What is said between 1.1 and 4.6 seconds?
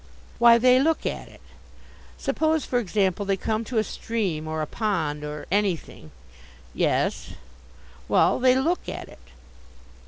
it. Suppose, for example, they come to a stream